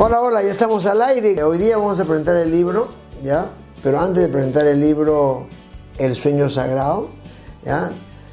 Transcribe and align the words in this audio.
Hola, 0.00 0.20
hola, 0.20 0.44
ya 0.44 0.52
estamos 0.52 0.86
al 0.86 1.02
aire. 1.02 1.42
Hoy 1.42 1.58
día 1.58 1.76
vamos 1.76 1.98
a 1.98 2.04
presentar 2.04 2.36
el 2.36 2.52
libro, 2.52 2.86
¿ya? 3.20 3.46
Pero 3.82 3.98
antes 3.98 4.22
de 4.22 4.28
presentar 4.28 4.64
el 4.64 4.78
libro 4.78 5.48
El 5.98 6.14
sueño 6.14 6.48
sagrado, 6.48 7.08
¿ya? 7.64 7.90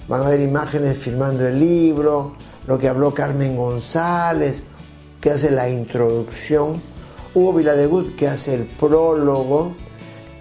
Van 0.07 0.21
a 0.21 0.30
ver 0.30 0.41
imágenes 0.41 0.95
firmando 0.95 1.48
el 1.48 1.59
libro, 1.59 2.34
lo 2.67 2.77
que 2.77 2.88
habló 2.88 3.16
Carmen 3.16 3.57
González, 3.57 4.62
que 5.20 5.31
hace 5.31 5.49
la 5.49 5.67
introducción, 5.67 6.80
Hugo 7.34 7.54
Viladegut, 7.54 8.16
que 8.16 8.27
hace 8.27 8.54
el 8.54 8.66
prólogo, 8.66 9.73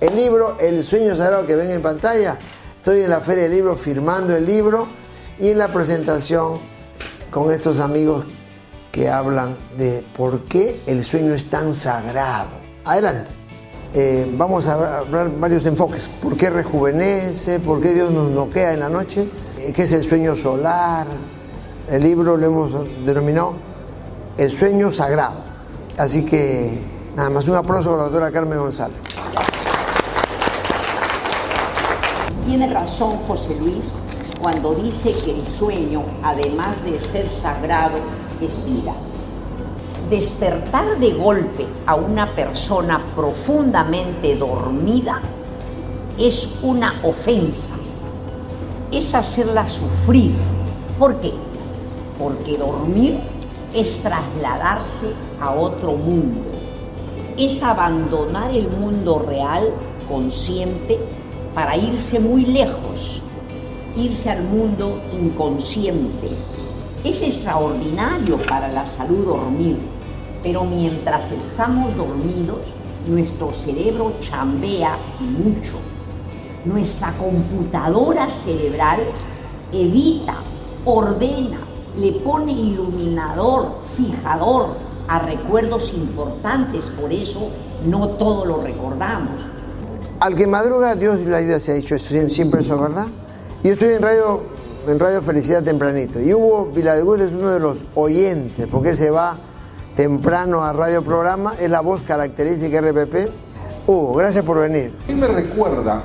el 0.02 0.14
libro 0.14 0.58
El 0.60 0.84
sueño 0.84 1.16
sagrado 1.16 1.46
que 1.46 1.56
ven 1.56 1.70
en 1.70 1.80
pantalla. 1.80 2.36
Estoy 2.76 3.00
en 3.00 3.08
la 3.08 3.20
Feria 3.20 3.44
del 3.44 3.52
Libro 3.52 3.76
firmando 3.76 4.36
el 4.36 4.44
libro 4.44 4.88
y 5.40 5.48
en 5.48 5.56
la 5.56 5.68
presentación 5.68 6.58
con 7.30 7.50
estos 7.50 7.80
amigos 7.80 8.26
que 8.94 9.10
hablan 9.10 9.56
de 9.76 10.04
por 10.16 10.44
qué 10.44 10.80
el 10.86 11.02
sueño 11.02 11.34
es 11.34 11.50
tan 11.50 11.74
sagrado. 11.74 12.50
Adelante. 12.84 13.28
Eh, 13.92 14.32
vamos 14.38 14.68
a 14.68 14.98
hablar 14.98 15.32
varios 15.36 15.66
enfoques. 15.66 16.08
¿Por 16.22 16.36
qué 16.36 16.48
rejuvenece? 16.48 17.58
¿Por 17.58 17.82
qué 17.82 17.92
Dios 17.92 18.12
nos 18.12 18.30
noquea 18.30 18.72
en 18.72 18.80
la 18.80 18.88
noche? 18.88 19.28
Eh, 19.58 19.72
¿Qué 19.74 19.82
es 19.82 19.92
el 19.92 20.04
sueño 20.04 20.36
solar? 20.36 21.08
El 21.90 22.04
libro 22.04 22.36
lo 22.36 22.46
hemos 22.46 23.04
denominado 23.04 23.54
El 24.38 24.52
sueño 24.52 24.92
sagrado. 24.92 25.38
Así 25.98 26.24
que 26.24 26.78
nada 27.16 27.30
más 27.30 27.48
un 27.48 27.56
aplauso 27.56 27.94
a 27.94 27.96
la 27.96 28.02
doctora 28.04 28.30
Carmen 28.30 28.60
González. 28.60 28.96
Tiene 32.46 32.72
razón 32.72 33.18
José 33.26 33.56
Luis 33.58 33.86
cuando 34.40 34.72
dice 34.74 35.12
que 35.24 35.32
el 35.32 35.42
sueño, 35.58 36.04
además 36.22 36.84
de 36.84 37.00
ser 37.00 37.28
sagrado, 37.28 37.98
Despertar 40.10 40.98
de 40.98 41.12
golpe 41.12 41.66
a 41.86 41.94
una 41.94 42.26
persona 42.34 43.00
profundamente 43.16 44.36
dormida 44.36 45.20
es 46.18 46.58
una 46.62 46.94
ofensa, 47.02 47.74
es 48.92 49.14
hacerla 49.14 49.68
sufrir. 49.68 50.32
¿Por 50.98 51.20
qué? 51.20 51.32
Porque 52.18 52.58
dormir 52.58 53.18
es 53.72 54.00
trasladarse 54.00 55.12
a 55.40 55.50
otro 55.52 55.92
mundo, 55.92 56.50
es 57.36 57.62
abandonar 57.62 58.54
el 58.54 58.68
mundo 58.68 59.24
real 59.26 59.72
consciente 60.08 60.98
para 61.54 61.76
irse 61.76 62.20
muy 62.20 62.44
lejos, 62.44 63.20
irse 63.96 64.30
al 64.30 64.44
mundo 64.44 65.00
inconsciente. 65.12 66.28
Es 67.04 67.20
extraordinario 67.20 68.38
para 68.38 68.68
la 68.68 68.86
salud 68.86 69.26
dormir, 69.26 69.76
pero 70.42 70.64
mientras 70.64 71.30
estamos 71.30 71.94
dormidos, 71.94 72.60
nuestro 73.06 73.52
cerebro 73.52 74.14
chambea 74.22 74.96
mucho. 75.20 75.74
Nuestra 76.64 77.12
computadora 77.12 78.30
cerebral 78.30 79.00
evita, 79.70 80.36
ordena, 80.86 81.58
le 81.98 82.12
pone 82.12 82.52
iluminador, 82.52 83.80
fijador 83.96 84.68
a 85.06 85.18
recuerdos 85.18 85.92
importantes, 85.92 86.86
por 86.98 87.12
eso 87.12 87.50
no 87.86 88.08
todo 88.08 88.46
lo 88.46 88.62
recordamos. 88.62 89.42
Al 90.20 90.34
que 90.34 90.46
madruga, 90.46 90.94
Dios 90.94 91.20
la 91.20 91.40
vida 91.40 91.58
se 91.60 91.72
ha 91.72 91.74
dicho 91.74 91.96
eso, 91.96 92.14
siempre 92.30 92.62
eso, 92.62 92.78
¿verdad? 92.78 93.08
Yo 93.62 93.72
estoy 93.72 93.92
en 93.94 94.02
Radio, 94.02 94.53
en 94.86 94.98
Radio 94.98 95.22
Felicidad 95.22 95.62
tempranito 95.62 96.20
y 96.20 96.34
Hugo 96.34 96.70
Viladeguz 96.74 97.20
es 97.20 97.32
uno 97.32 97.50
de 97.50 97.60
los 97.60 97.78
oyentes, 97.94 98.66
porque 98.70 98.90
él 98.90 98.96
se 98.96 99.10
va 99.10 99.36
temprano 99.96 100.64
a 100.64 100.72
Radio 100.72 101.02
Programa, 101.02 101.54
es 101.58 101.70
la 101.70 101.80
voz 101.80 102.02
característica 102.02 102.80
RPP. 102.80 103.30
Hugo, 103.86 104.14
gracias 104.14 104.44
por 104.44 104.60
venir. 104.60 104.92
A 105.04 105.12
mí 105.12 105.18
me 105.18 105.26
recuerda 105.26 106.02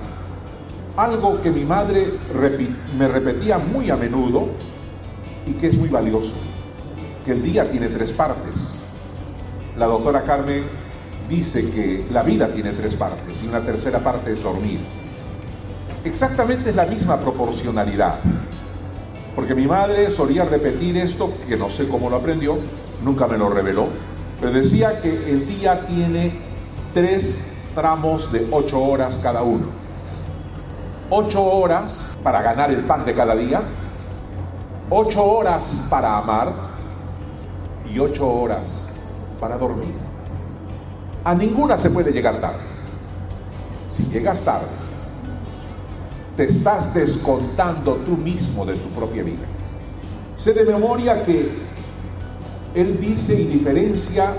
algo 0.96 1.42
que 1.42 1.50
mi 1.50 1.66
madre 1.66 2.08
me 2.98 3.08
repetía 3.08 3.58
muy 3.58 3.90
a 3.90 3.96
menudo 3.96 4.48
y 5.46 5.54
que 5.54 5.68
es 5.68 5.78
muy 5.78 5.90
valioso, 5.90 6.34
que 7.26 7.32
el 7.32 7.42
día 7.42 7.70
tiene 7.70 7.88
tres 7.88 8.12
partes. 8.12 8.76
La 9.78 9.88
doctora 9.88 10.24
Carmen 10.24 10.64
dice 11.28 11.70
que 11.70 12.06
la 12.12 12.24
vida 12.24 12.48
tiene 12.48 12.72
tres 12.72 12.96
partes 12.96 13.42
y 13.44 13.48
una 13.48 13.64
tercera 13.64 14.00
parte 14.00 14.34
es 14.34 14.44
dormir. 14.44 14.80
Exactamente 16.04 16.70
es 16.70 16.76
la 16.76 16.86
misma 16.86 17.18
proporcionalidad. 17.18 18.20
Porque 19.40 19.56
mi 19.56 19.68
madre 19.68 20.12
solía 20.12 20.44
repetir 20.44 20.98
esto, 20.98 21.32
que 21.48 21.56
no 21.56 21.70
sé 21.70 21.88
cómo 21.88 22.10
lo 22.10 22.18
aprendió, 22.18 22.58
nunca 23.06 23.26
me 23.26 23.38
lo 23.38 23.48
reveló, 23.50 23.88
pero 24.38 24.52
decía 24.52 25.00
que 25.00 25.32
el 25.32 25.46
día 25.46 25.86
tiene 25.86 26.34
tres 26.94 27.46
tramos 27.74 28.34
de 28.34 28.46
ocho 28.52 28.82
horas 28.82 29.18
cada 29.24 29.42
uno. 29.42 29.68
Ocho 31.10 31.42
horas 31.42 32.12
para 32.22 32.42
ganar 32.42 32.70
el 32.70 32.84
pan 32.84 33.06
de 33.06 33.14
cada 33.14 33.34
día, 33.34 33.62
ocho 34.90 35.24
horas 35.24 35.88
para 35.90 36.18
amar 36.18 36.52
y 37.90 37.98
ocho 37.98 38.30
horas 38.30 38.90
para 39.40 39.58
dormir. 39.58 39.94
A 41.24 41.34
ninguna 41.34 41.78
se 41.78 41.90
puede 41.90 42.12
llegar 42.12 42.42
tarde. 42.42 42.60
Si 43.88 44.04
llegas 44.04 44.42
tarde, 44.42 44.68
te 46.40 46.46
estás 46.46 46.94
descontando 46.94 47.96
tú 47.96 48.16
mismo 48.16 48.66
de 48.66 48.76
tu 48.76 48.88
propia 48.92 49.24
vida. 49.24 49.46
Sé 50.38 50.54
de 50.54 50.64
memoria 50.64 51.22
que 51.22 51.52
él 52.74 52.98
dice 52.98 53.42
y 53.42 53.44
diferencia 53.44 54.32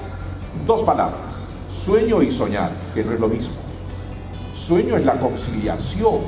dos 0.66 0.82
palabras, 0.82 1.50
sueño 1.70 2.22
y 2.22 2.30
soñar, 2.30 2.70
que 2.94 3.04
no 3.04 3.12
es 3.12 3.20
lo 3.20 3.28
mismo. 3.28 3.52
Sueño 4.54 4.96
es 4.96 5.04
la 5.04 5.20
conciliación 5.20 6.20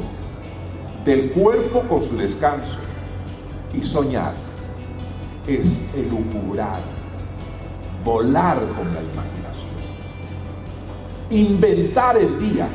del 1.07 1.31
cuerpo 1.31 1.85
con 1.89 2.03
su 2.03 2.19
descanso 2.19 2.77
y 3.73 3.83
soñar 3.83 4.35
es 5.47 5.89
elucubrar, 5.95 6.81
volar 8.05 8.59
con 8.59 8.93
la 8.93 9.01
imagen 9.01 9.43
inventar 11.31 12.19
el 12.19 12.39
día. 12.39 12.69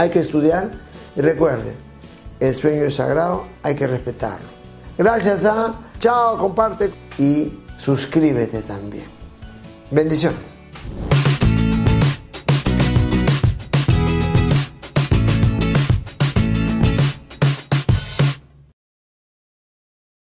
Hay 0.00 0.08
que 0.08 0.20
estudiar 0.20 0.70
y 1.14 1.20
recuerde, 1.20 1.74
el 2.40 2.54
sueño 2.54 2.84
es 2.84 2.94
sagrado, 2.94 3.44
hay 3.62 3.74
que 3.74 3.86
respetarlo. 3.86 4.48
Gracias 4.96 5.44
a, 5.44 5.74
chao, 5.98 6.38
comparte 6.38 6.90
y 7.18 7.52
suscríbete 7.76 8.62
también. 8.62 9.04
Bendiciones. 9.90 11.19